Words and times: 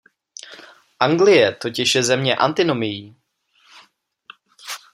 Anglie 0.99 1.55
totiž 1.55 1.95
je 1.95 2.03
země 2.03 2.35
antinomií. 2.35 3.15